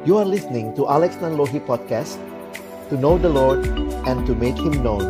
You 0.00 0.16
are 0.16 0.24
listening 0.24 0.72
to 0.80 0.88
Alex 0.88 1.20
Nanlohi 1.20 1.60
Podcast 1.60 2.16
To 2.88 2.96
know 2.96 3.20
the 3.20 3.28
Lord 3.28 3.60
and 4.08 4.24
to 4.24 4.32
make 4.32 4.56
Him 4.56 4.80
known. 4.80 5.04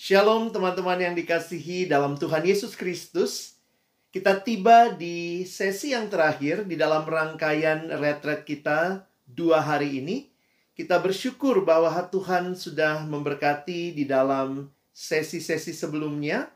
Shalom 0.00 0.48
teman-teman 0.48 0.96
yang 0.96 1.12
dikasihi 1.12 1.84
dalam 1.84 2.16
Tuhan 2.16 2.40
Yesus 2.40 2.72
Kristus. 2.72 3.60
Kita 4.08 4.40
tiba 4.40 4.96
di 4.96 5.44
sesi 5.44 5.92
yang 5.92 6.08
terakhir 6.08 6.64
di 6.64 6.80
dalam 6.80 7.04
rangkaian 7.04 7.84
retret 8.00 8.48
kita 8.48 9.04
dua 9.28 9.60
hari 9.60 10.00
ini. 10.00 10.32
Kita 10.72 10.96
bersyukur 11.04 11.68
bahwa 11.68 11.92
Tuhan 12.08 12.56
sudah 12.56 13.04
memberkati 13.04 13.92
di 13.92 14.08
dalam 14.08 14.72
sesi-sesi 14.96 15.76
sebelumnya 15.76 16.48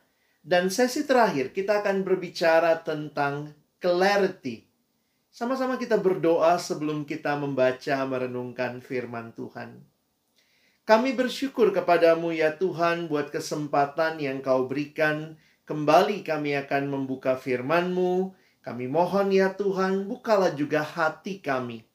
dan 0.43 0.75
sesi 0.75 1.07
terakhir 1.07 1.55
kita 1.55 1.87
akan 1.87 2.03
berbicara 2.03 2.83
tentang 2.83 3.55
clarity. 3.79 4.67
Sama-sama 5.33 5.81
kita 5.81 5.97
berdoa 5.97 6.61
sebelum 6.61 7.09
kita 7.09 7.39
membaca 7.41 7.97
merenungkan 8.05 8.85
firman 8.85 9.33
Tuhan. 9.33 9.81
Kami 10.83 11.15
bersyukur 11.15 11.71
kepadamu 11.71 12.35
ya 12.35 12.59
Tuhan 12.59 13.07
buat 13.07 13.31
kesempatan 13.31 14.19
yang 14.19 14.43
kau 14.43 14.67
berikan. 14.67 15.39
Kembali 15.63 16.27
kami 16.27 16.59
akan 16.59 16.91
membuka 16.91 17.39
firman-Mu. 17.39 18.35
Kami 18.61 18.91
mohon 18.91 19.31
ya 19.31 19.55
Tuhan, 19.55 20.11
bukalah 20.11 20.53
juga 20.53 20.83
hati 20.83 21.39
kami. 21.39 21.87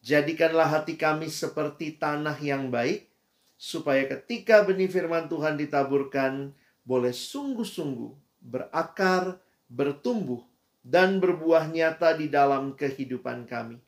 Jadikanlah 0.00 0.70
hati 0.70 0.94
kami 0.94 1.26
seperti 1.26 1.98
tanah 1.98 2.38
yang 2.38 2.70
baik, 2.70 3.10
supaya 3.58 4.06
ketika 4.06 4.62
benih 4.62 4.86
firman 4.90 5.26
Tuhan 5.26 5.58
ditaburkan, 5.58 6.54
boleh 6.86 7.10
sungguh-sungguh 7.10 8.40
berakar, 8.46 9.42
bertumbuh, 9.66 10.40
dan 10.86 11.18
berbuah 11.18 11.66
nyata 11.66 12.14
di 12.14 12.30
dalam 12.30 12.78
kehidupan 12.78 13.50
kami. 13.50 13.82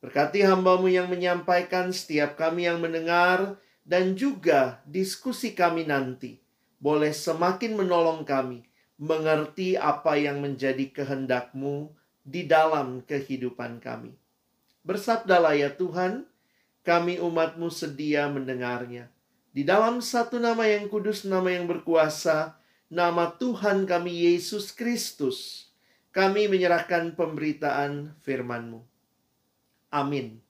Berkati 0.00 0.40
hambamu 0.40 0.88
yang 0.88 1.12
menyampaikan, 1.12 1.92
setiap 1.92 2.40
kami 2.40 2.64
yang 2.64 2.80
mendengar, 2.80 3.60
dan 3.84 4.16
juga 4.16 4.80
diskusi 4.88 5.52
kami 5.52 5.84
nanti. 5.84 6.40
Boleh 6.80 7.12
semakin 7.12 7.76
menolong 7.76 8.24
kami 8.24 8.64
mengerti 8.96 9.76
apa 9.76 10.16
yang 10.18 10.40
menjadi 10.40 10.90
kehendakmu 10.90 11.92
di 12.24 12.48
dalam 12.48 13.04
kehidupan 13.04 13.78
kami. 13.78 14.16
Bersabdalah 14.82 15.54
ya 15.58 15.70
Tuhan, 15.74 16.24
kami 16.86 17.20
umatmu 17.20 17.68
sedia 17.68 18.30
mendengarnya. 18.32 19.10
Di 19.48 19.64
dalam 19.64 20.04
satu 20.04 20.36
nama 20.36 20.68
yang 20.68 20.92
kudus, 20.92 21.24
nama 21.24 21.48
yang 21.48 21.64
berkuasa, 21.64 22.60
nama 22.92 23.32
Tuhan 23.32 23.88
kami 23.88 24.28
Yesus 24.28 24.76
Kristus, 24.76 25.68
kami 26.12 26.52
menyerahkan 26.52 27.16
pemberitaan 27.16 28.12
firman-Mu. 28.20 28.84
Amin. 29.88 30.44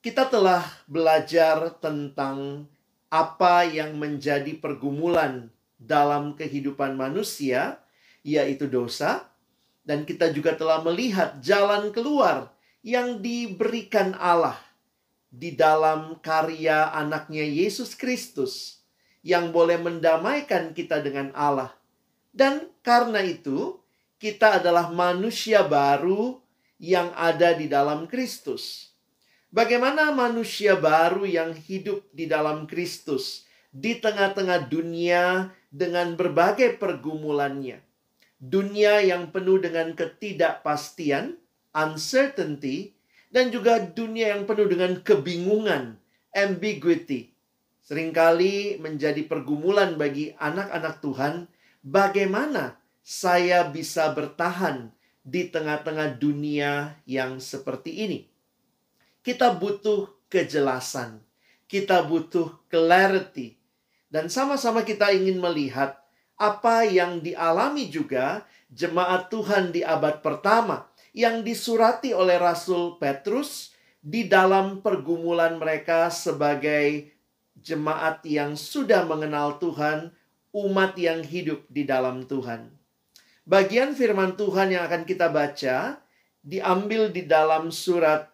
Kita 0.00 0.30
telah 0.30 0.62
belajar 0.86 1.74
tentang 1.82 2.70
apa 3.10 3.66
yang 3.66 3.98
menjadi 3.98 4.54
pergumulan 4.62 5.50
dalam 5.76 6.38
kehidupan 6.38 6.94
manusia, 6.94 7.82
yaitu 8.22 8.70
dosa, 8.70 9.26
dan 9.82 10.06
kita 10.06 10.30
juga 10.30 10.54
telah 10.54 10.78
melihat 10.86 11.42
jalan 11.42 11.90
keluar 11.90 12.54
yang 12.86 13.18
diberikan 13.18 14.14
Allah 14.14 14.69
di 15.30 15.54
dalam 15.54 16.18
karya 16.18 16.90
anaknya 16.90 17.46
Yesus 17.46 17.94
Kristus 17.94 18.82
yang 19.22 19.54
boleh 19.54 19.78
mendamaikan 19.78 20.74
kita 20.74 20.98
dengan 20.98 21.30
Allah. 21.38 21.70
Dan 22.34 22.70
karena 22.82 23.22
itu, 23.22 23.78
kita 24.18 24.60
adalah 24.60 24.90
manusia 24.90 25.62
baru 25.64 26.42
yang 26.76 27.14
ada 27.14 27.54
di 27.54 27.70
dalam 27.70 28.10
Kristus. 28.10 28.90
Bagaimana 29.50 30.14
manusia 30.14 30.78
baru 30.78 31.26
yang 31.26 31.50
hidup 31.54 32.06
di 32.14 32.30
dalam 32.30 32.70
Kristus 32.70 33.46
di 33.74 33.98
tengah-tengah 33.98 34.70
dunia 34.70 35.50
dengan 35.74 36.14
berbagai 36.14 36.78
pergumulannya? 36.78 37.82
Dunia 38.40 39.02
yang 39.02 39.34
penuh 39.34 39.58
dengan 39.58 39.92
ketidakpastian, 39.92 41.34
uncertainty, 41.74 42.94
dan 43.30 43.54
juga 43.54 43.78
dunia 43.78 44.34
yang 44.34 44.44
penuh 44.44 44.66
dengan 44.66 44.98
kebingungan, 45.00 45.96
ambiguity. 46.34 47.30
Seringkali 47.86 48.82
menjadi 48.82 49.22
pergumulan 49.26 49.94
bagi 49.94 50.34
anak-anak 50.36 50.98
Tuhan, 51.02 51.34
bagaimana 51.82 52.78
saya 53.00 53.66
bisa 53.70 54.10
bertahan 54.12 54.90
di 55.22 55.46
tengah-tengah 55.48 56.18
dunia 56.18 56.98
yang 57.06 57.38
seperti 57.38 58.04
ini. 58.04 58.20
Kita 59.22 59.54
butuh 59.54 60.10
kejelasan, 60.26 61.22
kita 61.70 62.02
butuh 62.06 62.66
clarity, 62.66 63.58
dan 64.10 64.26
sama-sama 64.26 64.82
kita 64.82 65.14
ingin 65.14 65.38
melihat 65.38 66.02
apa 66.34 66.82
yang 66.88 67.22
dialami 67.22 67.86
juga 67.92 68.42
jemaat 68.72 69.30
Tuhan 69.30 69.70
di 69.70 69.86
abad 69.86 70.18
pertama 70.18 70.89
yang 71.16 71.42
disurati 71.42 72.14
oleh 72.14 72.38
Rasul 72.38 72.98
Petrus 72.98 73.74
di 74.00 74.26
dalam 74.30 74.80
pergumulan 74.80 75.60
mereka 75.60 76.08
sebagai 76.08 77.12
jemaat 77.60 78.24
yang 78.24 78.56
sudah 78.56 79.04
mengenal 79.04 79.60
Tuhan, 79.60 80.14
umat 80.56 80.96
yang 80.96 81.20
hidup 81.20 81.66
di 81.68 81.84
dalam 81.84 82.24
Tuhan. 82.24 82.72
Bagian 83.44 83.92
firman 83.92 84.38
Tuhan 84.38 84.72
yang 84.72 84.86
akan 84.86 85.02
kita 85.04 85.28
baca 85.28 86.00
diambil 86.40 87.12
di 87.12 87.26
dalam 87.26 87.68
surat 87.68 88.30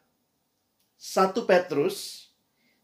1 1.01 1.35
Petrus, 1.49 2.29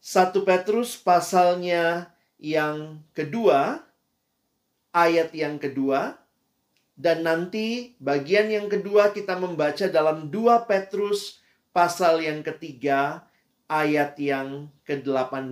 1 0.03 0.35
Petrus 0.43 0.99
pasalnya 0.99 2.11
yang 2.41 2.99
kedua, 3.15 3.79
ayat 4.91 5.31
yang 5.31 5.55
kedua, 5.55 6.19
dan 7.03 7.27
nanti 7.27 7.99
bagian 7.99 8.47
yang 8.47 8.71
kedua 8.71 9.11
kita 9.11 9.35
membaca 9.35 9.91
dalam 9.91 10.31
2 10.31 10.63
Petrus 10.63 11.43
pasal 11.75 12.23
yang 12.23 12.39
ketiga 12.39 13.27
ayat 13.67 14.15
yang 14.15 14.71
ke-18. 14.87 15.51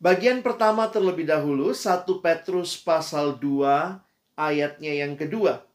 Bagian 0.00 0.40
pertama 0.40 0.88
terlebih 0.88 1.28
dahulu 1.28 1.76
1 1.76 2.08
Petrus 2.24 2.80
pasal 2.80 3.36
2 3.36 4.40
ayatnya 4.40 5.04
yang 5.04 5.20
kedua. 5.20 5.68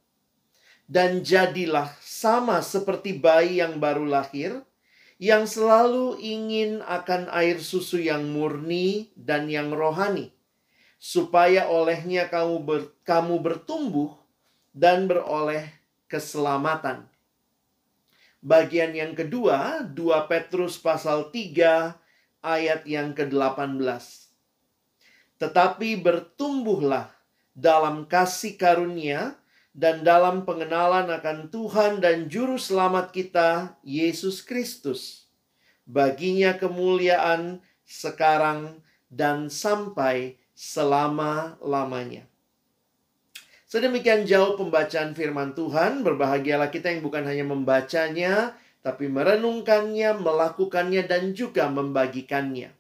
Dan 0.90 1.22
jadilah 1.22 1.94
sama 2.02 2.66
seperti 2.66 3.14
bayi 3.14 3.62
yang 3.62 3.78
baru 3.78 4.10
lahir 4.10 4.66
yang 5.22 5.46
selalu 5.46 6.18
ingin 6.18 6.82
akan 6.82 7.30
air 7.30 7.62
susu 7.62 8.02
yang 8.02 8.26
murni 8.26 9.14
dan 9.14 9.50
yang 9.50 9.70
rohani 9.70 10.35
supaya 10.98 11.68
olehnya 11.70 12.28
kamu 12.32 12.56
ber, 12.64 12.82
kamu 13.04 13.42
bertumbuh 13.42 14.16
dan 14.76 15.08
beroleh 15.08 15.72
keselamatan. 16.10 17.08
Bagian 18.46 18.94
yang 18.94 19.18
kedua, 19.18 19.82
2 19.90 20.30
Petrus 20.30 20.78
pasal 20.78 21.34
3 21.34 21.98
ayat 22.46 22.86
yang 22.86 23.18
ke-18. 23.18 23.82
Tetapi 25.42 25.90
bertumbuhlah 25.98 27.10
dalam 27.58 28.06
kasih 28.06 28.54
karunia 28.54 29.34
dan 29.76 30.06
dalam 30.06 30.48
pengenalan 30.48 31.12
akan 31.12 31.52
Tuhan 31.52 32.00
dan 32.00 32.32
juru 32.32 32.56
selamat 32.56 33.12
kita 33.12 33.76
Yesus 33.84 34.46
Kristus. 34.46 35.28
Baginya 35.84 36.56
kemuliaan 36.56 37.60
sekarang 37.84 38.80
dan 39.12 39.52
sampai 39.52 40.40
selama-lamanya. 40.56 42.24
Sedemikian 43.68 44.24
jauh 44.24 44.56
pembacaan 44.56 45.12
firman 45.12 45.52
Tuhan, 45.52 46.00
berbahagialah 46.02 46.72
kita 46.72 46.96
yang 46.96 47.04
bukan 47.04 47.28
hanya 47.28 47.44
membacanya, 47.44 48.56
tapi 48.80 49.12
merenungkannya, 49.12 50.16
melakukannya, 50.16 51.04
dan 51.04 51.36
juga 51.36 51.68
membagikannya. 51.68 52.72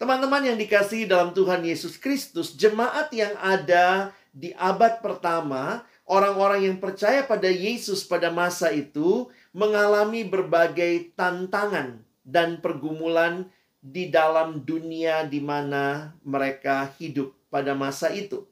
Teman-teman 0.00 0.48
yang 0.48 0.56
dikasihi 0.56 1.04
dalam 1.04 1.36
Tuhan 1.36 1.60
Yesus 1.60 2.00
Kristus, 2.00 2.56
jemaat 2.56 3.12
yang 3.12 3.36
ada 3.36 4.16
di 4.32 4.56
abad 4.56 5.04
pertama, 5.04 5.84
orang-orang 6.08 6.72
yang 6.72 6.76
percaya 6.80 7.20
pada 7.20 7.52
Yesus 7.52 8.08
pada 8.08 8.32
masa 8.32 8.72
itu 8.72 9.28
mengalami 9.52 10.24
berbagai 10.24 11.12
tantangan 11.12 12.00
dan 12.24 12.64
pergumulan 12.64 13.50
di 13.80 14.12
dalam 14.12 14.60
dunia 14.60 15.24
di 15.24 15.40
mana 15.40 16.12
mereka 16.20 16.92
hidup 17.00 17.32
pada 17.48 17.72
masa 17.72 18.12
itu. 18.12 18.44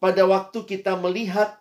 Pada 0.00 0.24
waktu 0.24 0.64
kita 0.64 0.96
melihat 0.96 1.60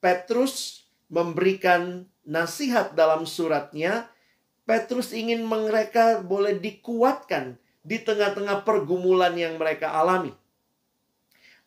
Petrus 0.00 0.86
memberikan 1.08 2.04
nasihat 2.24 2.92
dalam 2.92 3.24
suratnya, 3.24 4.08
Petrus 4.68 5.16
ingin 5.16 5.46
mereka 5.48 6.20
boleh 6.20 6.60
dikuatkan 6.60 7.56
di 7.86 8.02
tengah-tengah 8.02 8.66
pergumulan 8.66 9.32
yang 9.38 9.56
mereka 9.56 9.94
alami. 9.94 10.34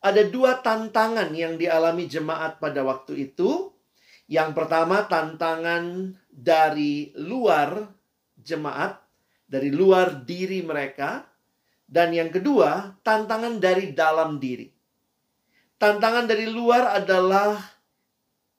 ada 0.00 0.24
dua 0.24 0.64
tantangan 0.64 1.28
yang 1.36 1.60
dialami 1.60 2.08
jemaat 2.08 2.56
pada 2.56 2.80
waktu 2.80 3.28
itu. 3.30 3.68
Yang 4.30 4.56
pertama, 4.56 5.04
tantangan 5.04 6.16
dari 6.32 7.12
luar 7.18 7.90
jemaat, 8.40 9.02
dari 9.50 9.74
luar 9.74 10.22
diri 10.22 10.62
mereka, 10.62 11.26
dan 11.90 12.14
yang 12.14 12.30
kedua, 12.30 12.94
tantangan 13.02 13.58
dari 13.58 13.90
dalam 13.90 14.38
diri. 14.38 14.70
Tantangan 15.74 16.30
dari 16.30 16.46
luar 16.46 17.02
adalah 17.02 17.58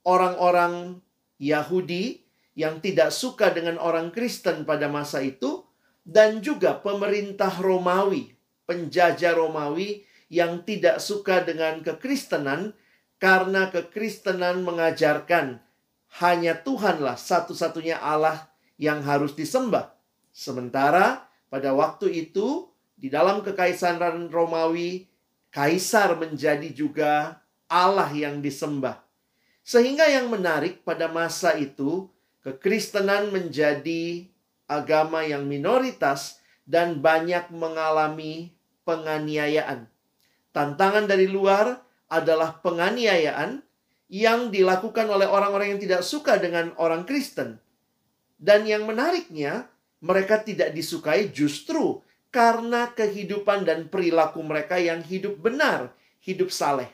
orang-orang 0.04 1.00
Yahudi 1.40 2.20
yang 2.60 2.84
tidak 2.84 3.16
suka 3.16 3.56
dengan 3.56 3.80
orang 3.80 4.12
Kristen 4.12 4.68
pada 4.68 4.92
masa 4.92 5.24
itu, 5.24 5.64
dan 6.04 6.44
juga 6.44 6.76
pemerintah 6.76 7.56
Romawi, 7.56 8.36
penjajah 8.68 9.40
Romawi 9.40 10.04
yang 10.28 10.68
tidak 10.68 11.00
suka 11.00 11.40
dengan 11.40 11.80
kekristenan 11.80 12.76
karena 13.22 13.72
kekristenan 13.72 14.66
mengajarkan 14.68 15.64
hanya 16.20 16.60
Tuhanlah 16.60 17.16
satu-satunya 17.16 17.96
Allah 18.02 18.52
yang 18.76 19.06
harus 19.06 19.38
disembah. 19.38 20.01
Sementara 20.32 21.28
pada 21.52 21.76
waktu 21.76 22.28
itu 22.28 22.72
di 22.96 23.12
dalam 23.12 23.44
kekaisaran 23.44 24.32
Romawi 24.32 25.12
kaisar 25.52 26.16
menjadi 26.16 26.72
juga 26.72 27.44
Allah 27.68 28.10
yang 28.16 28.40
disembah. 28.40 29.00
Sehingga 29.62 30.10
yang 30.10 30.32
menarik 30.32 30.82
pada 30.82 31.12
masa 31.12 31.54
itu 31.60 32.10
kekristenan 32.42 33.30
menjadi 33.30 34.26
agama 34.66 35.22
yang 35.22 35.46
minoritas 35.46 36.42
dan 36.64 37.04
banyak 37.04 37.52
mengalami 37.52 38.56
penganiayaan. 38.88 39.86
Tantangan 40.52 41.06
dari 41.08 41.28
luar 41.28 41.80
adalah 42.12 42.60
penganiayaan 42.60 43.64
yang 44.12 44.52
dilakukan 44.52 45.08
oleh 45.08 45.28
orang-orang 45.28 45.76
yang 45.76 45.82
tidak 45.82 46.04
suka 46.04 46.36
dengan 46.36 46.76
orang 46.76 47.08
Kristen. 47.08 47.56
Dan 48.36 48.68
yang 48.68 48.84
menariknya, 48.84 49.72
mereka 50.02 50.42
tidak 50.42 50.74
disukai 50.74 51.30
justru 51.30 52.02
karena 52.34 52.90
kehidupan 52.92 53.68
dan 53.68 53.88
perilaku 53.88 54.42
mereka 54.42 54.82
yang 54.82 55.06
hidup 55.06 55.38
benar, 55.38 55.94
hidup 56.24 56.50
saleh. 56.50 56.90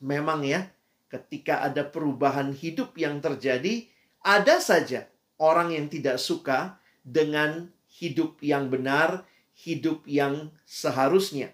Memang 0.00 0.44
ya, 0.44 0.72
ketika 1.12 1.64
ada 1.64 1.84
perubahan 1.84 2.56
hidup 2.56 2.96
yang 2.96 3.20
terjadi, 3.20 3.88
ada 4.24 4.58
saja 4.58 5.08
orang 5.36 5.72
yang 5.72 5.86
tidak 5.92 6.16
suka 6.16 6.80
dengan 7.04 7.70
hidup 7.86 8.40
yang 8.40 8.68
benar, 8.68 9.24
hidup 9.56 10.04
yang 10.04 10.52
seharusnya. 10.68 11.52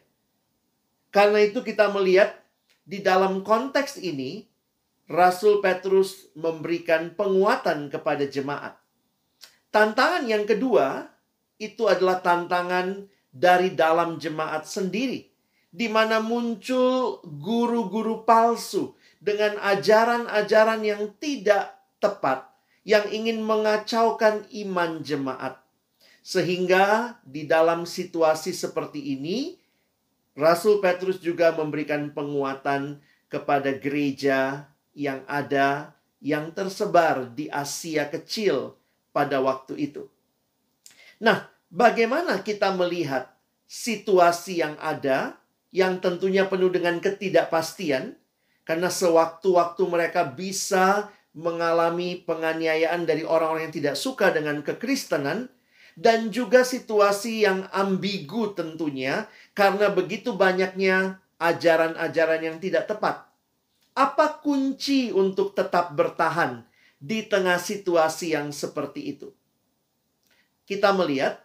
Karena 1.12 1.44
itu 1.44 1.60
kita 1.60 1.92
melihat 1.92 2.40
di 2.82 2.98
dalam 2.98 3.46
konteks 3.46 4.00
ini 4.00 4.48
Rasul 5.06 5.60
Petrus 5.60 6.32
memberikan 6.34 7.12
penguatan 7.12 7.92
kepada 7.92 8.24
jemaat. 8.26 8.81
Tantangan 9.72 10.28
yang 10.28 10.44
kedua 10.44 11.08
itu 11.56 11.88
adalah 11.88 12.20
tantangan 12.20 13.08
dari 13.32 13.72
dalam 13.72 14.20
jemaat 14.20 14.68
sendiri, 14.68 15.32
di 15.72 15.88
mana 15.88 16.20
muncul 16.20 17.24
guru-guru 17.24 18.28
palsu 18.28 18.92
dengan 19.16 19.56
ajaran-ajaran 19.64 20.84
yang 20.84 21.16
tidak 21.16 21.72
tepat, 22.04 22.52
yang 22.84 23.08
ingin 23.08 23.40
mengacaukan 23.40 24.44
iman 24.52 25.00
jemaat. 25.00 25.56
Sehingga 26.20 27.16
di 27.24 27.48
dalam 27.48 27.88
situasi 27.88 28.52
seperti 28.52 29.16
ini, 29.16 29.56
Rasul 30.36 30.84
Petrus 30.84 31.16
juga 31.16 31.48
memberikan 31.56 32.12
penguatan 32.12 33.00
kepada 33.32 33.72
gereja 33.72 34.68
yang 34.92 35.24
ada 35.24 35.96
yang 36.20 36.52
tersebar 36.52 37.32
di 37.32 37.48
Asia 37.48 38.12
Kecil 38.12 38.81
pada 39.12 39.38
waktu 39.44 39.76
itu. 39.78 40.08
Nah, 41.22 41.46
bagaimana 41.70 42.40
kita 42.42 42.74
melihat 42.74 43.30
situasi 43.68 44.60
yang 44.60 44.74
ada 44.82 45.38
yang 45.72 46.02
tentunya 46.04 46.44
penuh 46.44 46.68
dengan 46.68 47.00
ketidakpastian 47.00 48.18
karena 48.68 48.88
sewaktu-waktu 48.92 49.82
mereka 49.88 50.28
bisa 50.28 51.08
mengalami 51.32 52.20
penganiayaan 52.20 53.08
dari 53.08 53.24
orang-orang 53.24 53.72
yang 53.72 53.76
tidak 53.76 53.96
suka 53.96 54.28
dengan 54.28 54.60
kekristenan 54.60 55.48
dan 55.96 56.28
juga 56.28 56.64
situasi 56.64 57.44
yang 57.48 57.64
ambigu 57.72 58.52
tentunya 58.52 59.28
karena 59.56 59.88
begitu 59.88 60.36
banyaknya 60.36 61.20
ajaran-ajaran 61.40 62.40
yang 62.44 62.56
tidak 62.60 62.88
tepat. 62.88 63.24
Apa 63.92 64.40
kunci 64.40 65.12
untuk 65.12 65.52
tetap 65.52 65.92
bertahan 65.92 66.64
di 67.02 67.26
tengah 67.26 67.58
situasi 67.58 68.38
yang 68.38 68.54
seperti 68.54 69.18
itu? 69.18 69.34
Kita 70.62 70.94
melihat 70.94 71.42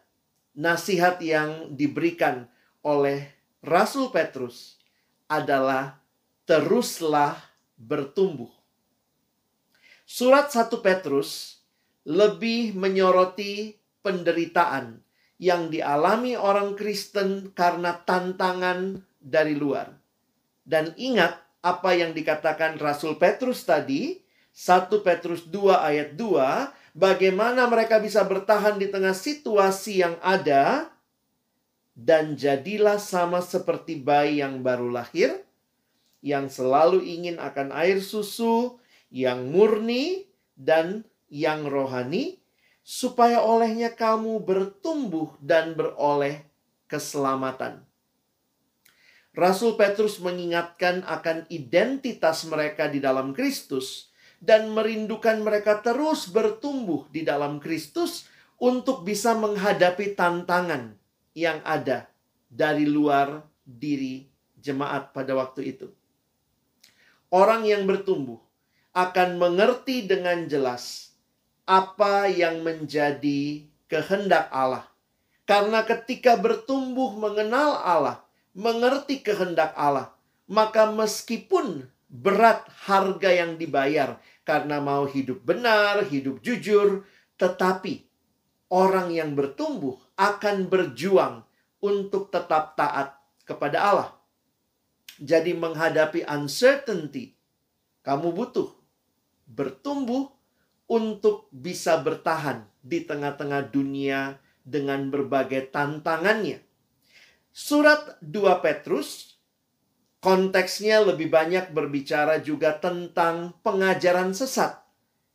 nasihat 0.53 1.17
yang 1.17 1.73
diberikan 1.73 2.45
oleh 2.85 3.25
Rasul 3.65 4.13
Petrus 4.13 4.77
adalah 5.25 5.97
teruslah 6.45 7.41
bertumbuh. 7.75 8.53
Surat 10.07 10.53
1 10.53 10.71
Petrus 10.79 11.59
lebih 12.07 12.71
menyoroti 12.77 13.75
penderitaan 13.99 15.03
yang 15.41 15.67
dialami 15.67 16.39
orang 16.39 16.79
Kristen 16.79 17.51
karena 17.51 17.97
tantangan 18.07 19.03
dari 19.19 19.53
luar. 19.57 19.91
Dan 20.63 20.95
ingat, 20.95 21.35
apa 21.59 21.91
yang 21.91 22.15
dikatakan 22.15 22.79
Rasul 22.79 23.19
Petrus 23.19 23.67
tadi, 23.67 24.23
1 24.57 24.89
Petrus 25.05 25.45
2 25.53 25.69
ayat 25.69 26.17
2, 26.17 26.97
bagaimana 26.97 27.69
mereka 27.69 28.01
bisa 28.01 28.25
bertahan 28.25 28.81
di 28.81 28.89
tengah 28.89 29.13
situasi 29.13 30.01
yang 30.01 30.17
ada, 30.17 30.89
dan 31.93 32.33
jadilah 32.33 32.97
sama 32.97 33.45
seperti 33.45 34.01
bayi 34.01 34.41
yang 34.41 34.65
baru 34.65 34.89
lahir, 34.89 35.45
yang 36.25 36.49
selalu 36.49 37.05
ingin 37.05 37.37
akan 37.37 37.69
air 37.69 38.01
susu, 38.01 38.81
yang 39.13 39.53
murni, 39.53 40.25
dan 40.57 41.05
yang 41.29 41.69
rohani, 41.69 42.41
supaya 42.81 43.45
olehnya 43.45 43.93
kamu 43.93 44.41
bertumbuh 44.41 45.37
dan 45.37 45.77
beroleh 45.77 46.41
keselamatan. 46.89 47.85
Rasul 49.37 49.77
Petrus 49.77 50.17
mengingatkan 50.17 51.05
akan 51.05 51.45
identitas 51.53 52.41
mereka 52.49 52.89
di 52.89 52.97
dalam 52.97 53.37
Kristus 53.37 54.06
dan 54.37 54.69
merindukan 54.71 55.41
mereka 55.41 55.81
terus 55.81 56.29
bertumbuh 56.29 57.09
di 57.09 57.25
dalam 57.25 57.57
Kristus 57.57 58.29
untuk 58.57 59.05
bisa 59.05 59.37
menghadapi 59.37 60.13
tantangan 60.17 60.93
yang 61.37 61.61
ada 61.65 62.09
dari 62.49 62.89
luar 62.89 63.45
diri 63.61 64.25
jemaat 64.57 65.13
pada 65.13 65.37
waktu 65.37 65.77
itu. 65.77 65.87
Orang 67.29 67.67
yang 67.67 67.83
bertumbuh 67.83 68.39
akan 68.95 69.37
mengerti 69.37 70.09
dengan 70.09 70.47
jelas 70.49 71.13
apa 71.67 72.31
yang 72.31 72.63
menjadi 72.63 73.67
kehendak 73.91 74.47
Allah. 74.49 74.87
Karena 75.47 75.83
ketika 75.83 76.35
bertumbuh 76.35 77.15
mengenal 77.15 77.79
Allah, 77.83 78.23
mengerti 78.55 79.21
kehendak 79.21 79.75
Allah, 79.75 80.11
maka 80.47 80.87
meskipun 80.91 81.87
berat 82.07 82.63
harga 82.87 83.29
yang 83.31 83.59
dibayar 83.59 84.19
karena 84.47 84.79
mau 84.79 85.03
hidup 85.03 85.43
benar, 85.43 86.07
hidup 86.07 86.39
jujur, 86.39 87.03
tetapi 87.35 88.07
orang 88.71 89.11
yang 89.11 89.35
bertumbuh 89.35 89.99
akan 90.15 90.71
berjuang 90.71 91.43
untuk 91.83 92.31
tetap 92.31 92.79
taat 92.79 93.19
kepada 93.43 93.77
Allah. 93.83 94.09
Jadi 95.17 95.51
menghadapi 95.51 96.23
uncertainty, 96.25 97.35
kamu 98.05 98.31
butuh 98.31 98.77
bertumbuh 99.47 100.27
untuk 100.87 101.47
bisa 101.51 101.99
bertahan 102.03 102.67
di 102.83 103.03
tengah-tengah 103.03 103.71
dunia 103.71 104.39
dengan 104.67 105.07
berbagai 105.07 105.71
tantangannya. 105.71 106.59
Surat 107.55 108.19
2 108.21 108.63
Petrus 108.63 109.36
konteksnya 110.19 111.03
lebih 111.05 111.29
banyak 111.29 111.71
berbicara 111.71 112.41
juga 112.41 112.77
tentang 112.77 113.53
pengajaran 113.61 114.33
sesat 114.33 114.81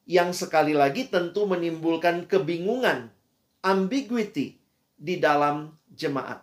yang 0.06 0.34
sekali 0.34 0.74
lagi 0.74 1.06
tentu 1.06 1.46
menimbulkan 1.46 2.26
kebingungan, 2.26 3.10
ambiguity 3.62 4.58
di 4.98 5.18
dalam 5.22 5.78
jemaat. 5.94 6.42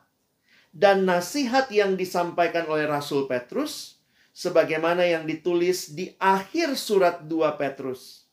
Dan 0.70 1.04
nasihat 1.10 1.68
yang 1.74 1.98
disampaikan 1.98 2.70
oleh 2.70 2.86
Rasul 2.86 3.26
Petrus 3.26 4.00
sebagaimana 4.32 5.04
yang 5.04 5.26
ditulis 5.26 5.92
di 5.92 6.14
akhir 6.22 6.78
surat 6.78 7.26
2 7.26 7.60
Petrus. 7.60 8.30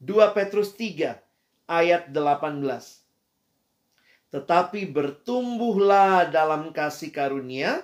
2 0.00 0.34
Petrus 0.34 0.72
3 0.74 1.20
ayat 1.68 2.08
18 2.10 3.08
tetapi 4.28 4.84
bertumbuhlah 4.92 6.28
dalam 6.28 6.68
kasih 6.72 7.08
karunia 7.08 7.80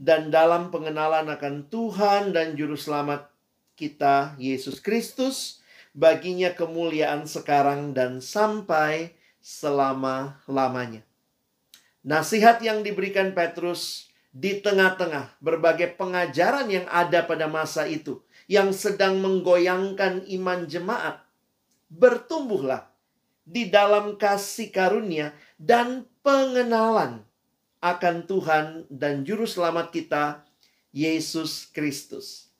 dan 0.00 0.32
dalam 0.32 0.72
pengenalan 0.72 1.28
akan 1.28 1.68
Tuhan 1.68 2.32
dan 2.32 2.56
Juru 2.56 2.72
Selamat 2.72 3.28
kita, 3.76 4.32
Yesus 4.40 4.80
Kristus, 4.80 5.60
baginya 5.92 6.56
kemuliaan 6.56 7.28
sekarang 7.28 7.92
dan 7.92 8.24
sampai 8.24 9.12
selama-lamanya. 9.44 11.04
Nasihat 12.00 12.64
yang 12.64 12.80
diberikan 12.80 13.36
Petrus 13.36 14.08
di 14.32 14.64
tengah-tengah 14.64 15.36
berbagai 15.44 15.92
pengajaran 16.00 16.72
yang 16.72 16.88
ada 16.88 17.20
pada 17.28 17.44
masa 17.44 17.84
itu 17.84 18.24
yang 18.48 18.72
sedang 18.72 19.20
menggoyangkan 19.20 20.24
iman 20.40 20.64
jemaat. 20.64 21.20
Bertumbuhlah 21.92 22.88
di 23.44 23.68
dalam 23.68 24.16
kasih 24.16 24.72
karunia 24.72 25.36
dan 25.60 26.08
pengenalan 26.24 27.28
akan 27.80 28.28
Tuhan 28.28 28.66
dan 28.92 29.24
Juru 29.24 29.48
Selamat 29.48 29.88
kita, 29.88 30.44
Yesus 30.92 31.68
Kristus. 31.72 32.52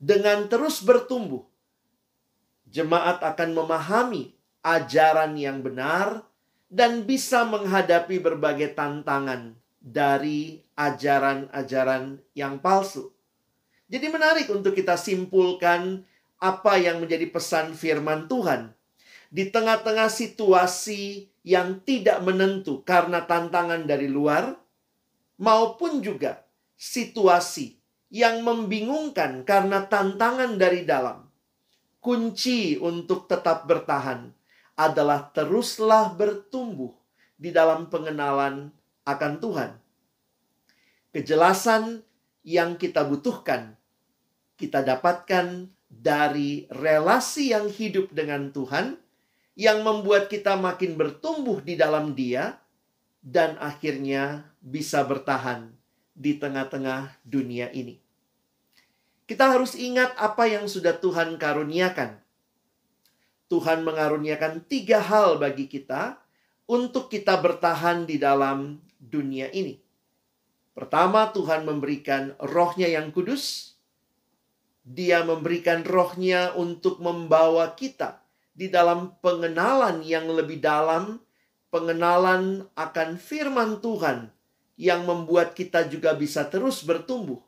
Dengan 0.00 0.48
terus 0.48 0.80
bertumbuh, 0.80 1.44
jemaat 2.68 3.20
akan 3.20 3.56
memahami 3.56 4.36
ajaran 4.60 5.36
yang 5.36 5.64
benar 5.64 6.24
dan 6.68 7.04
bisa 7.04 7.42
menghadapi 7.44 8.20
berbagai 8.20 8.76
tantangan 8.76 9.56
dari 9.80 10.60
ajaran-ajaran 10.76 12.20
yang 12.36 12.60
palsu. 12.60 13.10
Jadi 13.90 14.06
menarik 14.06 14.46
untuk 14.52 14.76
kita 14.76 14.94
simpulkan 14.94 16.06
apa 16.40 16.78
yang 16.78 17.02
menjadi 17.02 17.26
pesan 17.28 17.74
firman 17.74 18.30
Tuhan. 18.30 18.72
Di 19.30 19.46
tengah-tengah 19.46 20.10
situasi 20.10 21.30
yang 21.46 21.80
tidak 21.86 22.18
menentu 22.26 22.82
karena 22.82 23.22
tantangan 23.24 23.86
dari 23.86 24.10
luar, 24.10 24.58
maupun 25.40 26.04
juga 26.04 26.44
situasi 26.74 27.80
yang 28.10 28.42
membingungkan 28.42 29.46
karena 29.46 29.86
tantangan 29.86 30.58
dari 30.58 30.82
dalam. 30.84 31.30
Kunci 32.00 32.80
untuk 32.80 33.28
tetap 33.30 33.68
bertahan 33.68 34.32
adalah 34.74 35.28
teruslah 35.30 36.10
bertumbuh 36.16 36.90
di 37.36 37.52
dalam 37.52 37.92
pengenalan 37.92 38.72
akan 39.04 39.32
Tuhan. 39.38 39.70
Kejelasan 41.12 42.00
yang 42.40 42.80
kita 42.80 43.04
butuhkan, 43.04 43.76
kita 44.56 44.80
dapatkan 44.80 45.68
dari 45.90 46.64
relasi 46.72 47.52
yang 47.52 47.68
hidup 47.68 48.12
dengan 48.16 48.48
Tuhan 48.48 48.96
yang 49.60 49.84
membuat 49.84 50.32
kita 50.32 50.56
makin 50.56 50.96
bertumbuh 50.96 51.60
di 51.60 51.76
dalam 51.76 52.16
Dia 52.16 52.56
dan 53.20 53.60
akhirnya 53.60 54.48
bisa 54.64 55.04
bertahan 55.04 55.68
di 56.16 56.40
tengah-tengah 56.40 57.20
dunia 57.28 57.68
ini. 57.76 58.00
Kita 59.28 59.52
harus 59.52 59.76
ingat 59.76 60.16
apa 60.16 60.48
yang 60.48 60.64
sudah 60.64 60.96
Tuhan 60.96 61.36
karuniakan. 61.36 62.16
Tuhan 63.52 63.84
mengaruniakan 63.84 64.64
tiga 64.64 65.04
hal 65.04 65.36
bagi 65.36 65.68
kita 65.68 66.16
untuk 66.64 67.12
kita 67.12 67.36
bertahan 67.36 68.08
di 68.08 68.16
dalam 68.16 68.80
dunia 68.96 69.52
ini. 69.52 69.76
Pertama, 70.72 71.28
Tuhan 71.36 71.68
memberikan 71.68 72.32
rohnya 72.40 72.88
yang 72.88 73.12
kudus. 73.12 73.76
Dia 74.88 75.20
memberikan 75.20 75.84
rohnya 75.84 76.56
untuk 76.56 77.04
membawa 77.04 77.76
kita 77.76 78.29
di 78.54 78.68
dalam 78.68 79.16
pengenalan 79.22 80.02
yang 80.02 80.26
lebih 80.30 80.58
dalam, 80.58 81.22
pengenalan 81.70 82.66
akan 82.74 83.16
firman 83.16 83.78
Tuhan 83.78 84.30
yang 84.80 85.04
membuat 85.04 85.52
kita 85.52 85.86
juga 85.86 86.16
bisa 86.16 86.48
terus 86.48 86.82
bertumbuh. 86.82 87.40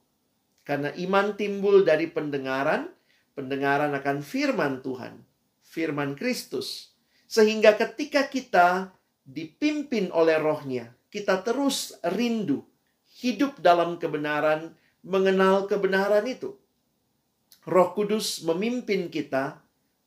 Karena 0.63 0.95
iman 0.95 1.35
timbul 1.35 1.83
dari 1.83 2.07
pendengaran, 2.07 2.87
pendengaran 3.35 3.91
akan 3.99 4.23
firman 4.23 4.85
Tuhan, 4.85 5.19
firman 5.65 6.15
Kristus. 6.15 6.95
Sehingga 7.27 7.75
ketika 7.75 8.31
kita 8.31 8.95
dipimpin 9.27 10.13
oleh 10.15 10.39
rohnya, 10.39 10.95
kita 11.11 11.43
terus 11.43 11.99
rindu, 12.15 12.63
hidup 13.19 13.59
dalam 13.59 13.99
kebenaran, 13.99 14.77
mengenal 15.03 15.67
kebenaran 15.67 16.29
itu. 16.31 16.55
Roh 17.67 17.95
Kudus 17.95 18.43
memimpin 18.43 19.07
kita 19.11 19.63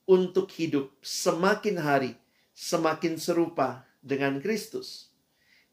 untuk 0.06 0.50
hidup 0.54 0.94
semakin 1.02 1.82
hari 1.82 2.14
semakin 2.56 3.20
serupa 3.20 3.84
dengan 4.00 4.40
Kristus. 4.40 5.12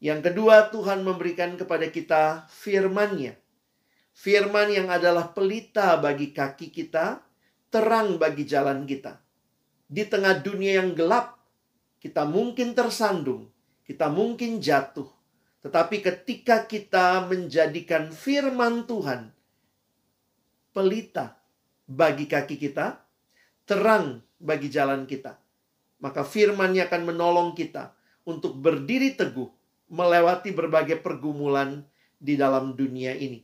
Yang 0.03 0.29
kedua, 0.29 0.67
Tuhan 0.67 1.07
memberikan 1.07 1.55
kepada 1.55 1.87
kita 1.87 2.51
firman-Nya. 2.51 3.39
Firman 4.13 4.69
yang 4.69 4.91
adalah 4.91 5.31
pelita 5.31 5.95
bagi 5.97 6.35
kaki 6.35 6.69
kita, 6.69 7.23
terang 7.71 8.19
bagi 8.19 8.43
jalan 8.43 8.83
kita. 8.83 9.17
Di 9.87 10.03
tengah 10.05 10.43
dunia 10.43 10.83
yang 10.83 10.91
gelap, 10.91 11.39
kita 12.03 12.27
mungkin 12.27 12.75
tersandung, 12.75 13.47
kita 13.87 14.11
mungkin 14.11 14.59
jatuh. 14.59 15.07
Tetapi 15.63 16.03
ketika 16.03 16.67
kita 16.67 17.23
menjadikan 17.23 18.11
firman 18.11 18.83
Tuhan 18.83 19.31
pelita 20.75 21.39
bagi 21.87 22.27
kaki 22.27 22.59
kita, 22.59 23.02
terang 23.63 24.21
bagi 24.39 24.67
jalan 24.67 25.07
kita. 25.07 25.39
Maka 26.03 26.27
firman-Nya 26.27 26.91
akan 26.91 27.03
menolong 27.07 27.49
kita 27.55 27.95
untuk 28.27 28.59
berdiri 28.59 29.15
teguh 29.15 29.47
melewati 29.87 30.51
berbagai 30.51 30.99
pergumulan 30.99 31.87
di 32.19 32.35
dalam 32.35 32.75
dunia 32.75 33.15
ini. 33.15 33.43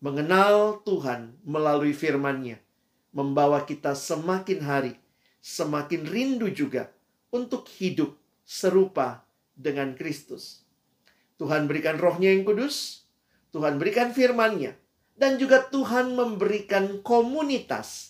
Mengenal 0.00 0.80
Tuhan 0.86 1.38
melalui 1.42 1.92
firman-Nya 1.92 2.62
membawa 3.10 3.66
kita 3.66 3.98
semakin 3.98 4.60
hari 4.62 4.94
semakin 5.40 6.04
rindu 6.04 6.52
juga 6.52 6.92
untuk 7.32 7.66
hidup 7.80 8.14
serupa 8.44 9.24
dengan 9.56 9.96
Kristus. 9.96 10.64
Tuhan 11.40 11.64
berikan 11.64 11.96
rohnya 11.96 12.36
yang 12.36 12.44
kudus, 12.44 13.08
Tuhan 13.50 13.80
berikan 13.80 14.12
firman-Nya, 14.12 14.76
dan 15.16 15.40
juga 15.40 15.64
Tuhan 15.72 16.12
memberikan 16.12 17.00
komunitas 17.00 18.09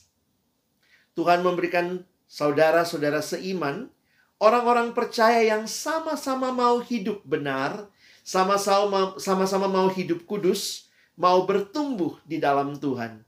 Tuhan 1.19 1.43
memberikan 1.43 2.07
saudara-saudara 2.31 3.19
seiman, 3.21 3.90
orang-orang 4.38 4.95
percaya 4.95 5.43
yang 5.43 5.67
sama-sama 5.67 6.55
mau 6.55 6.79
hidup 6.79 7.26
benar, 7.26 7.90
sama-sama 8.23 9.67
mau 9.67 9.88
hidup 9.90 10.25
kudus, 10.25 10.88
mau 11.19 11.45
bertumbuh 11.45 12.17
di 12.23 12.38
dalam 12.38 12.79
Tuhan. 12.79 13.26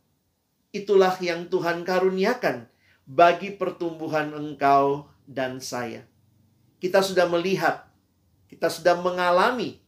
Itulah 0.73 1.19
yang 1.21 1.51
Tuhan 1.53 1.85
karuniakan 1.85 2.71
bagi 3.05 3.53
pertumbuhan 3.53 4.33
engkau 4.33 5.11
dan 5.29 5.61
saya. 5.61 6.07
Kita 6.81 7.03
sudah 7.05 7.29
melihat, 7.29 7.85
kita 8.49 8.73
sudah 8.73 8.97
mengalami 8.97 9.83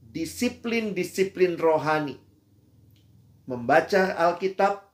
disiplin-disiplin 0.00 1.54
rohani. 1.60 2.18
Membaca 3.44 4.16
Alkitab, 4.16 4.88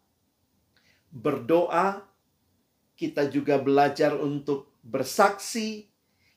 berdoa, 1.15 2.03
kita 3.01 3.33
juga 3.33 3.57
belajar 3.57 4.13
untuk 4.13 4.77
bersaksi, 4.85 5.89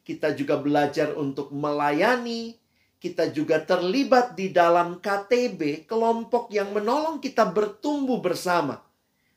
kita 0.08 0.32
juga 0.32 0.56
belajar 0.56 1.12
untuk 1.12 1.52
melayani, 1.52 2.56
kita 3.04 3.36
juga 3.36 3.60
terlibat 3.60 4.40
di 4.40 4.48
dalam 4.48 5.04
KTB, 5.04 5.84
kelompok 5.84 6.48
yang 6.56 6.72
menolong 6.72 7.20
kita 7.20 7.52
bertumbuh 7.52 8.24
bersama, 8.24 8.80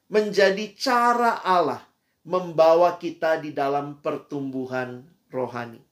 menjadi 0.06 0.70
cara 0.78 1.42
Allah 1.42 1.82
membawa 2.22 2.94
kita 2.94 3.42
di 3.42 3.50
dalam 3.50 3.98
pertumbuhan 3.98 5.02
rohani. 5.26 5.82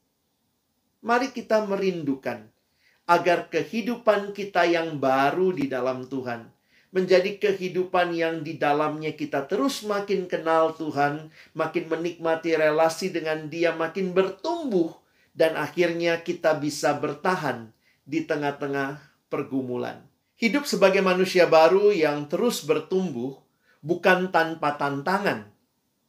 Mari 1.03 1.35
kita 1.35 1.67
merindukan 1.67 2.47
agar 3.11 3.51
kehidupan 3.51 4.31
kita 4.31 4.71
yang 4.71 5.03
baru 5.03 5.51
di 5.51 5.67
dalam 5.67 6.07
Tuhan 6.07 6.47
menjadi 6.95 7.43
kehidupan 7.43 8.15
yang 8.15 8.47
di 8.47 8.55
dalamnya 8.55 9.19
kita 9.19 9.51
terus 9.51 9.83
makin 9.83 10.31
kenal 10.31 10.79
Tuhan, 10.79 11.35
makin 11.51 11.91
menikmati 11.91 12.55
relasi 12.55 13.11
dengan 13.11 13.51
Dia, 13.51 13.75
makin 13.75 14.15
bertumbuh, 14.15 14.95
dan 15.35 15.59
akhirnya 15.59 16.23
kita 16.23 16.55
bisa 16.63 16.95
bertahan 16.95 17.75
di 18.07 18.23
tengah-tengah 18.23 19.03
pergumulan. 19.27 20.07
Hidup 20.39 20.71
sebagai 20.71 21.03
manusia 21.03 21.51
baru 21.51 21.91
yang 21.91 22.31
terus 22.31 22.63
bertumbuh 22.63 23.43
bukan 23.83 24.31
tanpa 24.31 24.79
tantangan, 24.79 25.51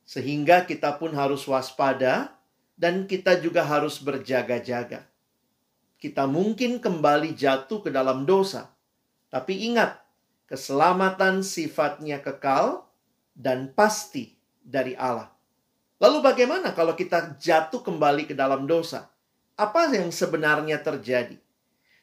sehingga 0.05 0.69
kita 0.69 1.01
pun 1.01 1.17
harus 1.17 1.49
waspada 1.49 2.37
dan 2.77 3.09
kita 3.09 3.41
juga 3.41 3.65
harus 3.65 3.97
berjaga-jaga. 3.97 5.01
Kita 5.97 6.29
mungkin 6.29 6.77
kembali 6.77 7.33
jatuh 7.33 7.81
ke 7.81 7.89
dalam 7.89 8.29
dosa, 8.29 8.69
tapi 9.33 9.65
ingat 9.65 10.04
Keselamatan 10.45 11.41
sifatnya 11.41 12.21
kekal 12.21 12.85
dan 13.33 13.73
pasti 13.73 14.37
dari 14.61 14.93
Allah. 14.93 15.33
Lalu 15.97 16.21
bagaimana 16.21 16.75
kalau 16.75 16.93
kita 16.93 17.39
jatuh 17.39 17.81
kembali 17.81 18.29
ke 18.29 18.35
dalam 18.37 18.69
dosa? 18.69 19.09
Apa 19.55 19.89
yang 19.89 20.11
sebenarnya 20.11 20.83
terjadi? 20.83 21.39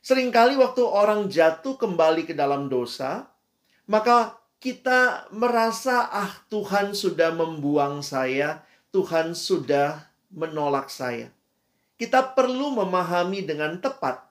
Seringkali 0.02 0.58
waktu 0.58 0.82
orang 0.82 1.30
jatuh 1.30 1.78
kembali 1.78 2.26
ke 2.26 2.34
dalam 2.34 2.66
dosa, 2.66 3.30
maka 3.86 4.40
kita 4.62 5.30
merasa 5.34 6.06
ah 6.10 6.32
Tuhan 6.50 6.94
sudah 6.94 7.34
membuang 7.34 8.02
saya, 8.02 8.62
Tuhan 8.94 9.34
sudah 9.34 10.06
menolak 10.30 10.86
saya. 10.86 11.30
Kita 11.98 12.34
perlu 12.34 12.74
memahami 12.74 13.46
dengan 13.46 13.78
tepat 13.78 14.22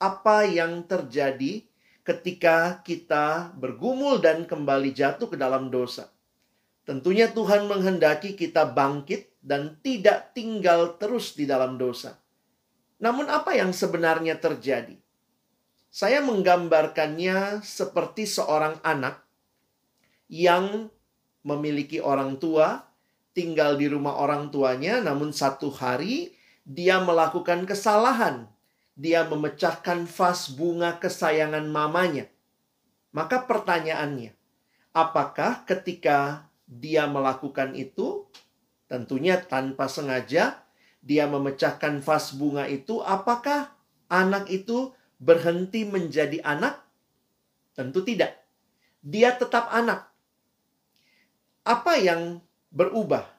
apa 0.00 0.44
yang 0.48 0.84
terjadi 0.84 1.67
ketika 2.08 2.80
kita 2.88 3.52
bergumul 3.60 4.16
dan 4.16 4.48
kembali 4.48 4.96
jatuh 4.96 5.28
ke 5.28 5.36
dalam 5.36 5.68
dosa. 5.68 6.08
Tentunya 6.88 7.28
Tuhan 7.28 7.68
menghendaki 7.68 8.32
kita 8.32 8.64
bangkit 8.64 9.36
dan 9.44 9.76
tidak 9.84 10.32
tinggal 10.32 10.96
terus 10.96 11.36
di 11.36 11.44
dalam 11.44 11.76
dosa. 11.76 12.16
Namun 12.96 13.28
apa 13.28 13.52
yang 13.52 13.76
sebenarnya 13.76 14.40
terjadi? 14.40 14.96
Saya 15.92 16.24
menggambarkannya 16.24 17.60
seperti 17.60 18.24
seorang 18.24 18.80
anak 18.80 19.20
yang 20.32 20.88
memiliki 21.44 22.00
orang 22.00 22.40
tua, 22.40 22.88
tinggal 23.36 23.76
di 23.76 23.84
rumah 23.84 24.16
orang 24.16 24.48
tuanya, 24.48 25.04
namun 25.04 25.36
satu 25.36 25.68
hari 25.68 26.32
dia 26.64 27.04
melakukan 27.04 27.68
kesalahan. 27.68 28.48
Dia 28.98 29.22
memecahkan 29.22 30.10
vas 30.10 30.50
bunga 30.50 30.98
kesayangan 30.98 31.70
mamanya. 31.70 32.26
Maka 33.14 33.46
pertanyaannya, 33.46 34.34
apakah 34.90 35.62
ketika 35.62 36.50
dia 36.66 37.06
melakukan 37.06 37.78
itu, 37.78 38.26
tentunya 38.90 39.38
tanpa 39.38 39.86
sengaja, 39.86 40.66
dia 40.98 41.24
memecahkan 41.30 42.02
vas 42.02 42.34
bunga 42.34 42.66
itu, 42.66 42.98
apakah 43.06 43.70
anak 44.10 44.50
itu 44.50 44.90
berhenti 45.22 45.86
menjadi 45.86 46.42
anak? 46.42 46.82
Tentu 47.78 48.02
tidak. 48.02 48.34
Dia 48.98 49.38
tetap 49.38 49.70
anak. 49.70 50.10
Apa 51.62 51.94
yang 52.02 52.42
berubah? 52.74 53.30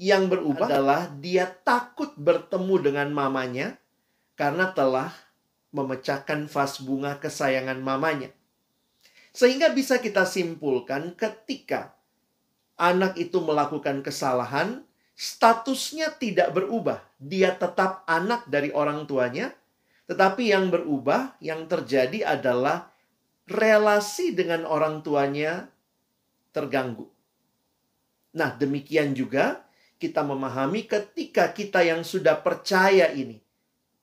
Yang 0.00 0.32
berubah 0.32 0.64
adalah 0.64 1.12
dia 1.20 1.44
takut 1.44 2.16
bertemu 2.16 2.74
dengan 2.80 3.08
mamanya 3.12 3.76
karena 4.40 4.72
telah 4.72 5.12
memecahkan 5.76 6.48
vas 6.48 6.80
bunga 6.80 7.20
kesayangan 7.20 7.76
mamanya. 7.76 8.32
Sehingga 9.36 9.68
bisa 9.76 10.00
kita 10.00 10.24
simpulkan 10.24 11.12
ketika 11.12 11.92
anak 12.80 13.20
itu 13.20 13.36
melakukan 13.44 14.00
kesalahan, 14.00 14.80
statusnya 15.12 16.16
tidak 16.16 16.56
berubah. 16.56 17.04
Dia 17.20 17.52
tetap 17.52 18.00
anak 18.08 18.48
dari 18.48 18.72
orang 18.72 19.04
tuanya, 19.04 19.52
tetapi 20.08 20.48
yang 20.48 20.72
berubah, 20.72 21.36
yang 21.44 21.68
terjadi 21.68 22.24
adalah 22.24 22.88
relasi 23.44 24.32
dengan 24.32 24.64
orang 24.64 25.04
tuanya 25.04 25.68
terganggu. 26.56 27.12
Nah, 28.40 28.56
demikian 28.56 29.12
juga 29.12 29.68
kita 30.00 30.24
memahami 30.24 30.88
ketika 30.88 31.52
kita 31.52 31.84
yang 31.84 32.00
sudah 32.00 32.40
percaya 32.40 33.12
ini 33.12 33.49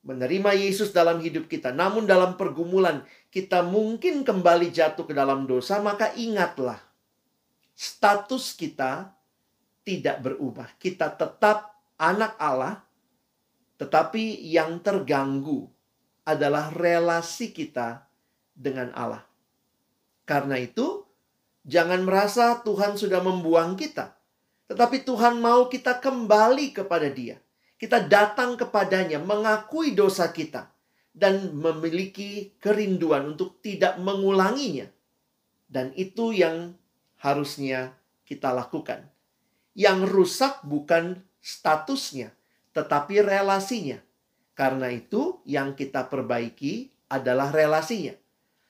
menerima 0.08 0.56
Yesus 0.56 0.96
dalam 0.96 1.20
hidup 1.20 1.52
kita, 1.52 1.76
namun 1.76 2.08
dalam 2.08 2.40
pergumulan 2.40 3.04
kita 3.28 3.60
mungkin 3.68 4.24
kembali 4.24 4.72
jatuh 4.72 5.04
ke 5.04 5.12
dalam 5.12 5.44
dosa, 5.44 5.84
maka 5.84 6.16
ingatlah 6.16 6.80
status 7.76 8.56
kita 8.56 9.12
tidak 9.84 10.24
berubah. 10.24 10.72
Kita 10.80 11.12
tetap 11.12 11.76
anak 12.00 12.40
Allah, 12.40 12.80
tetapi 13.76 14.48
yang 14.48 14.80
terganggu 14.80 15.68
adalah 16.24 16.72
relasi 16.72 17.52
kita 17.52 18.08
dengan 18.56 18.96
Allah. 18.96 19.28
Karena 20.24 20.56
itu, 20.60 21.08
Jangan 21.68 22.08
merasa 22.08 22.64
Tuhan 22.64 22.96
sudah 22.96 23.20
membuang 23.20 23.76
kita. 23.76 24.16
Tetapi 24.72 25.04
Tuhan 25.04 25.44
mau 25.44 25.68
kita 25.68 26.00
kembali 26.00 26.72
kepada 26.72 27.12
dia. 27.12 27.44
Kita 27.78 28.02
datang 28.02 28.58
kepadanya, 28.58 29.22
mengakui 29.22 29.94
dosa 29.94 30.34
kita. 30.34 30.74
Dan 31.18 31.58
memiliki 31.58 32.54
kerinduan 32.62 33.34
untuk 33.34 33.58
tidak 33.62 33.98
mengulanginya. 33.98 34.86
Dan 35.66 35.90
itu 35.98 36.30
yang 36.30 36.78
harusnya 37.18 37.98
kita 38.22 38.54
lakukan. 38.54 39.02
Yang 39.74 40.10
rusak 40.14 40.54
bukan 40.62 41.22
statusnya, 41.42 42.34
tetapi 42.78 43.26
relasinya. 43.26 43.98
Karena 44.54 44.94
itu 44.94 45.42
yang 45.46 45.74
kita 45.74 46.06
perbaiki 46.06 46.90
adalah 47.10 47.50
relasinya. 47.50 48.14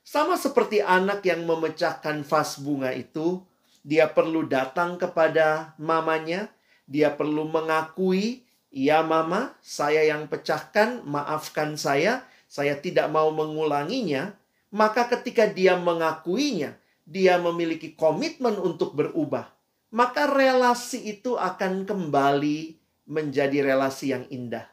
Sama 0.07 0.39
seperti 0.39 0.79
anak 0.79 1.19
yang 1.27 1.43
memecahkan 1.43 2.23
vas 2.23 2.59
bunga 2.63 2.95
itu, 2.95 3.43
dia 3.83 4.07
perlu 4.07 4.47
datang 4.47 4.95
kepada 4.95 5.75
mamanya, 5.75 6.47
dia 6.87 7.11
perlu 7.11 7.47
mengakui, 7.51 8.46
"Ya 8.77 9.01
mama, 9.01 9.57
saya 9.65 10.05
yang 10.05 10.29
pecahkan, 10.29 11.01
maafkan 11.01 11.73
saya, 11.73 12.29
saya 12.45 12.77
tidak 12.77 13.09
mau 13.09 13.33
mengulanginya." 13.33 14.37
Maka 14.69 15.09
ketika 15.09 15.49
dia 15.49 15.79
mengakuinya, 15.79 16.77
dia 17.07 17.39
memiliki 17.41 17.95
komitmen 17.97 18.59
untuk 18.59 18.93
berubah. 18.93 19.49
Maka 19.89 20.27
relasi 20.27 21.07
itu 21.17 21.39
akan 21.39 21.87
kembali 21.87 22.75
menjadi 23.07 23.63
relasi 23.63 24.11
yang 24.11 24.27
indah. 24.27 24.67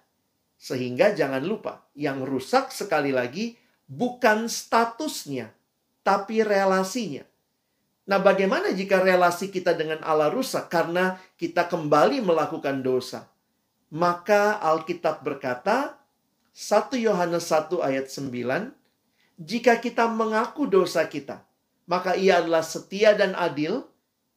Sehingga 0.59 1.15
jangan 1.15 1.47
lupa, 1.47 1.87
yang 1.95 2.27
rusak 2.27 2.75
sekali 2.75 3.15
lagi 3.15 3.55
bukan 3.87 4.51
statusnya, 4.51 5.55
tapi 6.03 6.43
relasinya. 6.43 7.23
Nah, 8.05 8.21
bagaimana 8.21 8.75
jika 8.75 9.01
relasi 9.01 9.49
kita 9.49 9.73
dengan 9.73 10.03
Allah 10.05 10.29
rusak 10.29 10.69
karena 10.69 11.17
kita 11.41 11.71
kembali 11.71 12.21
melakukan 12.21 12.85
dosa? 12.85 13.31
Maka 13.95 14.59
Alkitab 14.59 15.23
berkata, 15.23 16.03
1 16.51 16.99
Yohanes 16.99 17.47
1 17.47 17.79
ayat 17.79 18.11
9, 18.11 18.75
jika 19.39 19.79
kita 19.79 20.11
mengaku 20.11 20.67
dosa 20.67 21.07
kita, 21.07 21.47
maka 21.87 22.19
ia 22.19 22.43
adalah 22.43 22.67
setia 22.67 23.15
dan 23.15 23.39
adil, 23.39 23.87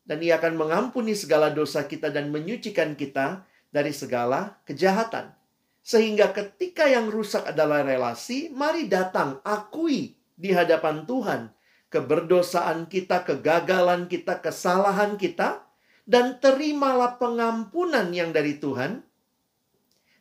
dan 0.06 0.22
ia 0.22 0.38
akan 0.38 0.62
mengampuni 0.62 1.18
segala 1.18 1.50
dosa 1.50 1.90
kita 1.90 2.14
dan 2.14 2.30
menyucikan 2.30 2.94
kita 2.94 3.50
dari 3.74 3.92
segala 3.98 4.62
kejahatan. 4.70 5.34
Sehingga 5.82 6.38
ketika 6.38 6.86
yang 6.86 7.10
rusak 7.10 7.50
adalah 7.50 7.82
relasi, 7.82 8.54
mari 8.54 8.86
datang 8.86 9.42
akui 9.42 10.14
di 10.38 10.54
hadapan 10.54 11.10
Tuhan 11.10 11.50
keberdosaan 11.88 12.92
kita, 12.92 13.24
kegagalan 13.24 14.12
kita, 14.12 14.44
kesalahan 14.44 15.16
kita, 15.16 15.64
dan 16.04 16.40
terimalah 16.40 17.16
pengampunan 17.20 18.12
yang 18.12 18.36
dari 18.36 18.60
Tuhan. 18.60 19.07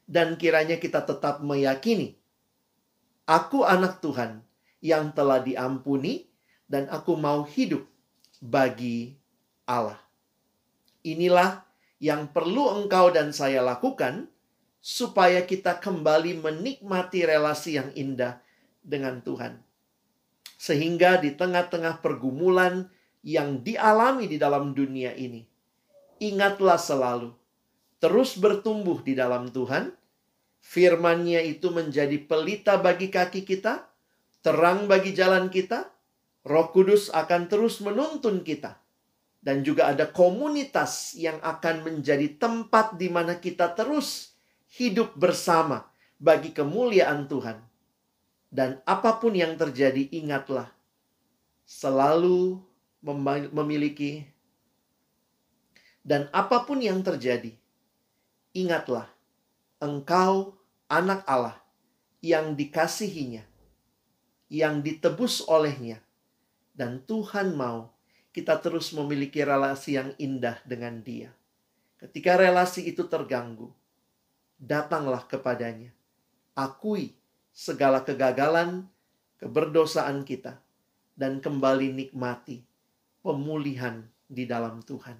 Dan 0.07 0.39
kiranya 0.39 0.79
kita 0.79 1.03
tetap 1.03 1.43
meyakini, 1.43 2.15
aku 3.27 3.67
anak 3.67 3.99
Tuhan 3.99 4.39
yang 4.79 5.11
telah 5.11 5.43
diampuni, 5.43 6.31
dan 6.71 6.87
aku 6.91 7.19
mau 7.19 7.43
hidup 7.43 7.83
bagi 8.39 9.19
Allah. 9.67 9.99
Inilah 11.03 11.67
yang 11.99 12.31
perlu 12.31 12.83
engkau 12.83 13.11
dan 13.11 13.35
saya 13.35 13.63
lakukan 13.63 14.31
supaya 14.83 15.43
kita 15.43 15.83
kembali 15.83 16.39
menikmati 16.39 17.27
relasi 17.27 17.79
yang 17.79 17.91
indah 17.99 18.39
dengan 18.83 19.19
Tuhan. 19.23 19.59
Sehingga 20.55 21.19
di 21.19 21.35
tengah-tengah 21.35 21.99
pergumulan 21.99 22.87
yang 23.27 23.67
dialami 23.67 24.31
di 24.31 24.39
dalam 24.39 24.71
dunia 24.71 25.11
ini, 25.19 25.43
ingatlah 26.23 26.79
selalu 26.79 27.35
terus 28.03 28.37
bertumbuh 28.37 29.01
di 29.03 29.17
dalam 29.17 29.49
Tuhan. 29.51 29.93
Firman-Nya 30.67 31.47
itu 31.47 31.71
menjadi 31.71 32.19
pelita 32.27 32.75
bagi 32.83 33.07
kaki 33.07 33.47
kita, 33.47 33.87
terang 34.43 34.91
bagi 34.91 35.15
jalan 35.15 35.47
kita. 35.47 35.95
Roh 36.47 36.71
Kudus 36.71 37.11
akan 37.11 37.51
terus 37.51 37.83
menuntun 37.83 38.43
kita. 38.43 38.79
Dan 39.43 39.63
juga 39.63 39.95
ada 39.95 40.11
komunitas 40.11 41.15
yang 41.15 41.39
akan 41.39 41.87
menjadi 41.87 42.35
tempat 42.35 42.99
di 42.99 43.07
mana 43.07 43.39
kita 43.39 43.79
terus 43.79 44.35
hidup 44.75 45.15
bersama 45.15 45.87
bagi 46.19 46.51
kemuliaan 46.51 47.31
Tuhan. 47.31 47.63
Dan 48.51 48.83
apa 48.83 49.23
pun 49.23 49.39
yang 49.39 49.55
terjadi, 49.55 50.11
ingatlah 50.11 50.67
selalu 51.63 52.59
memiliki 53.55 54.27
dan 56.07 56.31
apa 56.31 56.63
pun 56.63 56.79
yang 56.79 57.03
terjadi, 57.03 57.51
ingatlah 58.57 59.05
engkau 59.77 60.57
anak 60.89 61.21
Allah 61.29 61.61
yang 62.25 62.57
dikasihinya, 62.57 63.45
yang 64.49 64.81
ditebus 64.81 65.45
olehnya, 65.45 66.01
dan 66.73 67.05
Tuhan 67.05 67.53
mau 67.53 67.93
kita 68.33 68.57
terus 68.65 68.97
memiliki 68.97 69.45
relasi 69.45 70.01
yang 70.01 70.17
indah 70.17 70.57
dengan 70.65 71.05
Dia. 71.05 71.29
Ketika 72.01 72.41
relasi 72.41 72.89
itu 72.89 73.05
terganggu, 73.05 73.69
datanglah 74.57 75.29
kepadanya. 75.29 75.93
Akui 76.57 77.13
segala 77.53 78.01
kegagalan, 78.01 78.89
keberdosaan 79.37 80.25
kita, 80.25 80.61
dan 81.13 81.45
kembali 81.45 81.93
nikmati 81.93 82.65
pemulihan 83.21 84.05
di 84.29 84.49
dalam 84.49 84.81
Tuhan. 84.81 85.17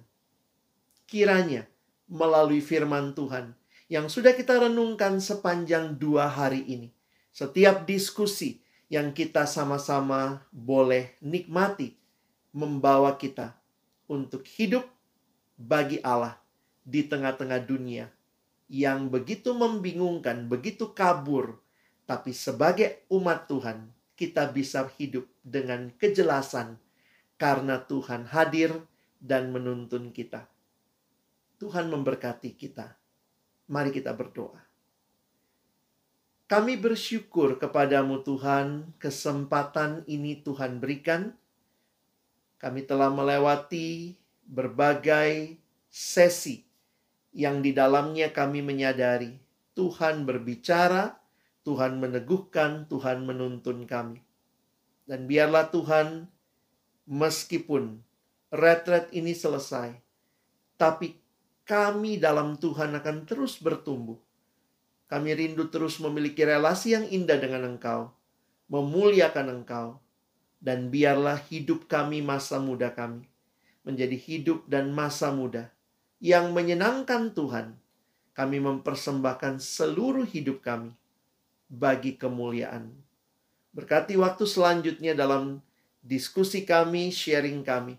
Kiranya 1.05 1.76
melalui 2.07 2.63
firman 2.63 3.11
Tuhan 3.13 3.53
yang 3.87 4.11
sudah 4.11 4.35
kita 4.35 4.67
renungkan 4.67 5.19
sepanjang 5.23 5.95
dua 5.95 6.27
hari 6.27 6.63
ini, 6.67 6.89
setiap 7.31 7.87
diskusi 7.87 8.59
yang 8.91 9.15
kita 9.15 9.47
sama-sama 9.47 10.43
boleh 10.51 11.15
nikmati 11.23 11.95
membawa 12.55 13.15
kita 13.15 13.55
untuk 14.07 14.43
hidup 14.47 14.87
bagi 15.59 15.99
Allah 16.03 16.39
di 16.83 17.03
tengah-tengah 17.03 17.63
dunia 17.63 18.07
yang 18.67 19.07
begitu 19.07 19.55
membingungkan, 19.55 20.47
begitu 20.51 20.91
kabur, 20.91 21.59
tapi 22.03 22.35
sebagai 22.35 23.07
umat 23.11 23.47
Tuhan, 23.47 23.91
kita 24.19 24.51
bisa 24.51 24.87
hidup 24.99 25.27
dengan 25.43 25.91
kejelasan 25.95 26.79
karena 27.39 27.79
Tuhan 27.83 28.27
hadir 28.27 28.75
dan 29.23 29.55
menuntun 29.55 30.11
kita. 30.11 30.47
Tuhan 31.57 31.89
memberkati 31.89 32.53
kita. 32.53 32.93
Mari 33.67 33.91
kita 33.91 34.13
berdoa. 34.13 34.61
Kami 36.47 36.79
bersyukur 36.79 37.59
kepadamu 37.59 38.23
Tuhan, 38.23 38.95
kesempatan 38.95 40.07
ini 40.07 40.39
Tuhan 40.39 40.79
berikan. 40.79 41.35
Kami 42.55 42.87
telah 42.87 43.11
melewati 43.11 44.15
berbagai 44.47 45.59
sesi 45.91 46.63
yang 47.35 47.59
di 47.59 47.75
dalamnya 47.75 48.31
kami 48.31 48.63
menyadari 48.63 49.35
Tuhan 49.77 50.25
berbicara, 50.25 51.21
Tuhan 51.61 52.01
meneguhkan, 52.01 52.89
Tuhan 52.89 53.29
menuntun 53.29 53.85
kami. 53.85 54.25
Dan 55.05 55.29
biarlah 55.29 55.69
Tuhan, 55.69 56.25
meskipun 57.05 58.01
retret 58.49 59.13
ini 59.13 59.37
selesai, 59.37 59.93
tapi 60.81 61.13
kami 61.67 62.15
dalam 62.15 62.55
Tuhan 62.55 62.95
akan 62.95 63.27
terus 63.27 63.59
bertumbuh 63.59 64.17
kami 65.07 65.31
rindu 65.39 65.71
terus 65.71 66.03
memiliki 66.03 66.43
relasi 66.43 66.91
yang 66.91 67.07
indah 67.07 67.39
dengan 67.39 67.63
Engkau, 67.63 68.11
memuliakan 68.67 69.63
Engkau, 69.63 70.03
dan 70.59 70.91
biarlah 70.91 71.39
hidup 71.47 71.87
kami 71.87 72.19
masa 72.19 72.59
muda 72.59 72.91
kami 72.91 73.23
menjadi 73.87 74.19
hidup 74.19 74.67
dan 74.67 74.91
masa 74.91 75.31
muda 75.31 75.71
yang 76.19 76.51
menyenangkan 76.51 77.31
Tuhan. 77.31 77.79
Kami 78.35 78.61
mempersembahkan 78.61 79.63
seluruh 79.63 80.27
hidup 80.27 80.61
kami 80.61 80.93
bagi 81.71 82.19
kemuliaan. 82.19 82.93
Berkati 83.73 84.13
waktu 84.13 84.45
selanjutnya 84.45 85.17
dalam 85.17 85.63
diskusi 86.05 86.67
kami, 86.67 87.09
sharing 87.09 87.65
kami, 87.65 87.97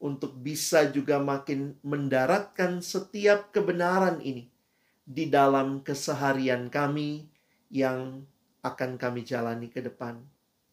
untuk 0.00 0.40
bisa 0.40 0.88
juga 0.88 1.20
makin 1.20 1.76
mendaratkan 1.84 2.80
setiap 2.80 3.52
kebenaran 3.52 4.18
ini 4.24 4.48
di 5.04 5.28
dalam 5.28 5.84
keseharian 5.84 6.72
kami 6.72 7.28
yang 7.68 8.24
akan 8.64 8.96
kami 8.96 9.22
jalani 9.22 9.68
ke 9.68 9.84
depan. 9.84 10.20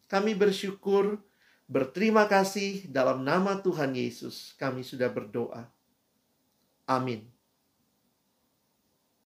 Kami 0.07 0.31
bersyukur, 0.33 1.19
berterima 1.67 2.25
kasih 2.31 2.87
dalam 2.87 3.27
nama 3.27 3.59
Tuhan 3.59 3.91
Yesus. 3.91 4.55
Kami 4.55 4.81
sudah 4.87 5.11
berdoa. 5.11 5.67
Amin. 6.87 7.36